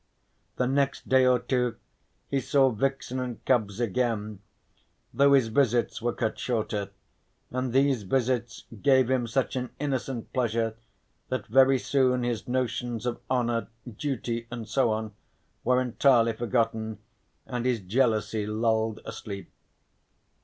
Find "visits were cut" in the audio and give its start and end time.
5.49-6.39